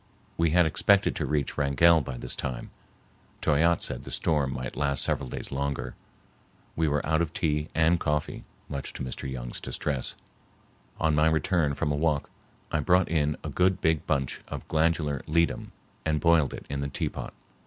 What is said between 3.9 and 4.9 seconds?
the storm might